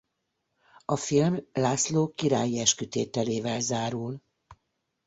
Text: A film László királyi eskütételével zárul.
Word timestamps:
A 0.85 0.95
film 0.95 1.47
László 1.53 2.09
királyi 2.13 2.59
eskütételével 2.59 3.59
zárul. 3.59 4.23